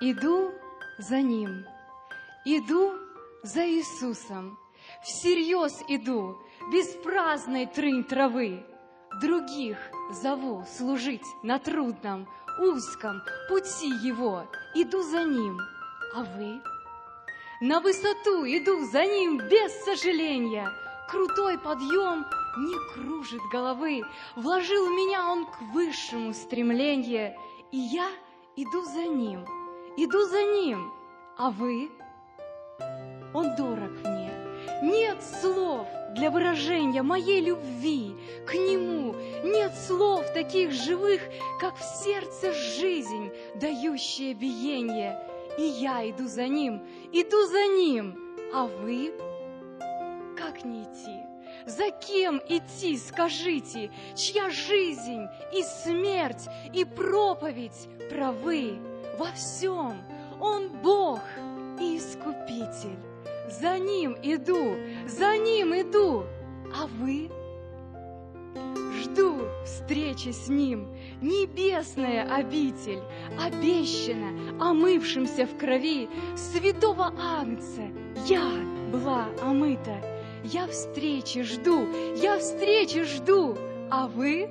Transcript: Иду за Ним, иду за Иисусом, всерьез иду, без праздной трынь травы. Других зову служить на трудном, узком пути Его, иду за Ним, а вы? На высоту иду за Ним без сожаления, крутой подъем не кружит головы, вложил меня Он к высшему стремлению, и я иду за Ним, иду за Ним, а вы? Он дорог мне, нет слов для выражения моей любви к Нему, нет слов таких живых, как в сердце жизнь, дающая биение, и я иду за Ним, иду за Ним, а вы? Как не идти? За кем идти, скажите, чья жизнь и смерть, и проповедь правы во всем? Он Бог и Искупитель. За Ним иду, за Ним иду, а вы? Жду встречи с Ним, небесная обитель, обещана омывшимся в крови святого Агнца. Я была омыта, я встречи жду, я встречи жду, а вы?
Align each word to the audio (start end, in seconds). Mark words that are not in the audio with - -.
Иду 0.00 0.50
за 0.98 1.22
Ним, 1.22 1.64
иду 2.44 2.94
за 3.44 3.64
Иисусом, 3.64 4.58
всерьез 5.04 5.72
иду, 5.86 6.36
без 6.72 6.88
праздной 7.04 7.66
трынь 7.66 8.02
травы. 8.02 8.66
Других 9.20 9.78
зову 10.10 10.64
служить 10.76 11.22
на 11.44 11.60
трудном, 11.60 12.28
узком 12.60 13.22
пути 13.48 13.86
Его, 14.02 14.50
иду 14.74 15.00
за 15.02 15.22
Ним, 15.22 15.60
а 16.16 16.24
вы? 16.24 16.60
На 17.60 17.80
высоту 17.80 18.44
иду 18.44 18.84
за 18.90 19.06
Ним 19.06 19.38
без 19.38 19.72
сожаления, 19.84 20.68
крутой 21.08 21.56
подъем 21.56 22.26
не 22.56 22.92
кружит 22.92 23.42
головы, 23.52 24.02
вложил 24.34 24.88
меня 24.88 25.30
Он 25.30 25.46
к 25.46 25.62
высшему 25.72 26.34
стремлению, 26.34 27.36
и 27.70 27.78
я 27.78 28.10
иду 28.56 28.84
за 28.84 29.04
Ним, 29.04 29.46
иду 29.96 30.26
за 30.26 30.42
Ним, 30.42 30.92
а 31.36 31.50
вы? 31.50 31.90
Он 33.32 33.54
дорог 33.56 33.90
мне, 34.04 34.30
нет 34.82 35.22
слов 35.22 35.88
для 36.14 36.30
выражения 36.30 37.02
моей 37.02 37.40
любви 37.40 38.14
к 38.46 38.54
Нему, 38.54 39.14
нет 39.42 39.74
слов 39.74 40.24
таких 40.32 40.72
живых, 40.72 41.20
как 41.60 41.76
в 41.76 41.82
сердце 41.82 42.52
жизнь, 42.52 43.30
дающая 43.56 44.34
биение, 44.34 45.18
и 45.58 45.62
я 45.62 46.08
иду 46.08 46.26
за 46.26 46.46
Ним, 46.48 46.82
иду 47.12 47.46
за 47.46 47.66
Ним, 47.66 48.18
а 48.52 48.66
вы? 48.66 49.12
Как 50.36 50.64
не 50.64 50.82
идти? 50.82 51.22
За 51.66 51.90
кем 51.90 52.40
идти, 52.48 52.96
скажите, 52.98 53.90
чья 54.14 54.50
жизнь 54.50 55.26
и 55.52 55.62
смерть, 55.62 56.48
и 56.74 56.84
проповедь 56.84 57.88
правы 58.10 58.78
во 59.18 59.32
всем? 59.32 60.02
Он 60.40 60.68
Бог 60.82 61.20
и 61.80 61.96
Искупитель. 61.98 62.98
За 63.50 63.78
Ним 63.78 64.16
иду, 64.22 64.76
за 65.06 65.36
Ним 65.36 65.74
иду, 65.74 66.24
а 66.74 66.86
вы? 66.86 67.30
Жду 69.02 69.40
встречи 69.64 70.30
с 70.30 70.48
Ним, 70.48 70.88
небесная 71.20 72.26
обитель, 72.34 73.02
обещана 73.38 74.30
омывшимся 74.60 75.46
в 75.46 75.58
крови 75.58 76.08
святого 76.36 77.12
Агнца. 77.18 77.82
Я 78.26 78.50
была 78.90 79.26
омыта, 79.42 80.00
я 80.44 80.66
встречи 80.66 81.42
жду, 81.42 81.86
я 82.16 82.38
встречи 82.38 83.04
жду, 83.04 83.56
а 83.90 84.08
вы? 84.08 84.48